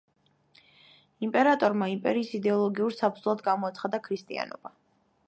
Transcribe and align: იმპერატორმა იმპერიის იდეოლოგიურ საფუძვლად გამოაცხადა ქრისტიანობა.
იმპერატორმა 1.27 1.89
იმპერიის 1.91 2.31
იდეოლოგიურ 2.39 2.97
საფუძვლად 3.03 3.45
გამოაცხადა 3.49 4.01
ქრისტიანობა. 4.09 4.73